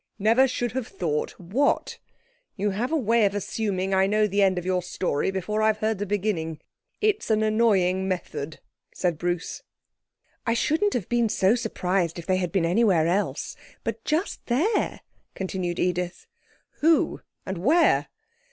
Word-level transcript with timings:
'Never 0.17 0.47
should 0.47 0.71
have 0.71 0.87
thought 0.87 1.39
what? 1.39 1.99
You 2.55 2.71
have 2.71 2.91
a 2.91 2.97
way 2.97 3.23
of 3.25 3.35
assuming 3.35 3.93
I 3.93 4.07
know 4.07 4.25
the 4.25 4.41
end 4.41 4.57
of 4.57 4.65
your 4.65 4.81
story 4.81 5.29
before 5.29 5.61
I've 5.61 5.77
heard 5.77 5.99
the 5.99 6.07
beginning. 6.07 6.59
It's 7.01 7.29
an 7.29 7.43
annoying 7.43 8.07
method,' 8.07 8.59
said 8.91 9.19
Bruce. 9.19 9.61
'I 10.47 10.55
shouldn't 10.55 10.93
have 10.95 11.07
been 11.07 11.29
so 11.29 11.53
surprised 11.53 12.17
if 12.17 12.25
they 12.25 12.37
had 12.37 12.51
been 12.51 12.65
anywhere 12.65 13.05
else. 13.05 13.55
But 13.83 14.03
just 14.03 14.43
there,' 14.47 15.01
continued 15.35 15.77
Edith. 15.77 16.25
'Who? 16.79 17.21
and 17.45 17.59
where?' 17.59 18.07